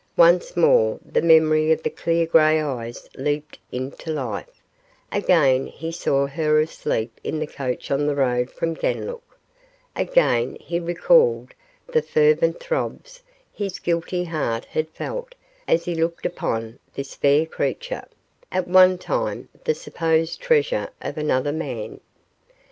Once 0.17 0.57
more 0.57 0.99
the 1.05 1.21
memory 1.21 1.71
of 1.71 1.83
the 1.83 1.89
clear 1.91 2.25
gray 2.25 2.59
eyes 2.59 3.07
leaped 3.17 3.59
into 3.71 4.11
life; 4.11 4.63
again 5.11 5.67
he 5.67 5.91
saw 5.91 6.25
her 6.25 6.59
asleep 6.59 7.21
in 7.23 7.37
the 7.37 7.45
coach 7.45 7.91
on 7.91 8.07
the 8.07 8.15
road 8.15 8.49
from 8.49 8.73
Ganlook; 8.73 9.37
again 9.95 10.57
he 10.59 10.79
recalled 10.79 11.53
the 11.85 12.01
fervent 12.01 12.59
throbs 12.59 13.21
his 13.53 13.77
guilty 13.77 14.23
heart 14.23 14.65
had 14.65 14.89
felt 14.89 15.35
as 15.67 15.85
he 15.85 15.93
looked 15.93 16.25
upon 16.25 16.79
this 16.95 17.13
fair 17.13 17.45
creature, 17.45 18.05
at 18.51 18.67
one 18.67 18.97
time 18.97 19.49
the 19.65 19.75
supposed 19.75 20.41
treasure 20.41 20.89
of 20.99 21.15
another 21.15 21.51
man. 21.53 21.99